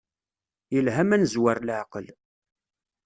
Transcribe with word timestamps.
Yelha 0.73 1.03
ma 1.07 1.15
nezwer 1.17 1.57
leɛqel. 1.67 2.07